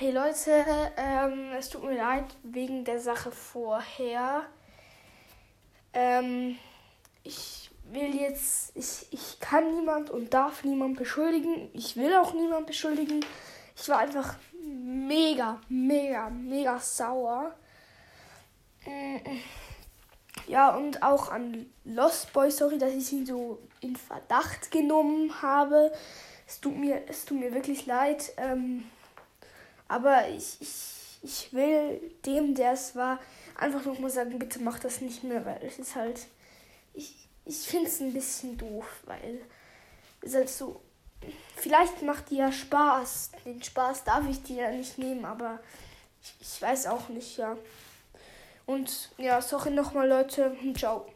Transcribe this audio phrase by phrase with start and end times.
[0.00, 0.64] Hey Leute,
[0.96, 4.46] ähm, es tut mir leid wegen der Sache vorher.
[5.92, 6.56] Ähm,
[7.22, 11.68] ich will jetzt, ich, ich kann niemand und darf niemand beschuldigen.
[11.74, 13.22] Ich will auch niemand beschuldigen.
[13.76, 17.54] Ich war einfach mega, mega, mega sauer.
[20.46, 25.92] Ja, und auch an Lost Boy, sorry, dass ich ihn so in Verdacht genommen habe.
[26.46, 28.32] Es tut mir, es tut mir wirklich leid.
[28.38, 28.84] Ähm,
[29.90, 33.18] aber ich, ich, ich will dem, der es war,
[33.56, 36.26] einfach nochmal sagen, bitte mach das nicht mehr, weil es ist halt.
[36.94, 39.40] Ich, ich finde es ein bisschen doof, weil
[40.22, 40.80] es so.
[41.56, 43.32] Vielleicht macht dir ja Spaß.
[43.44, 45.58] Den Spaß darf ich dir ja nicht nehmen, aber
[46.22, 47.58] ich, ich weiß auch nicht, ja.
[48.66, 50.56] Und ja, sorry nochmal, Leute.
[50.76, 51.06] Ciao.